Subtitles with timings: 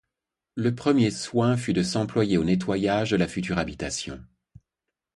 [0.55, 4.19] Le premier soin fut de s’employer au nettoyage de la future habitation.